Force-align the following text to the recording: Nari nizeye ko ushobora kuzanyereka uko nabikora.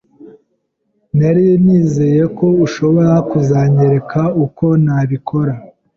Nari 1.17 1.47
nizeye 1.63 2.23
ko 2.37 2.47
ushobora 2.65 3.13
kuzanyereka 3.29 4.21
uko 4.45 4.65
nabikora. 4.83 5.53